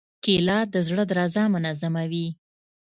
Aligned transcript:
کېله 0.23 0.59
د 0.73 0.75
زړه 0.87 1.03
درزا 1.11 1.43
منظموي. 1.53 2.27